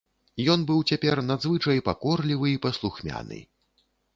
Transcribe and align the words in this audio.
Ён 0.53 0.63
быў 0.69 0.79
цяпер 0.93 1.21
надзвычай 1.27 1.83
пакорлівы 1.91 2.47
і 2.55 2.59
паслухмяны. 2.67 3.39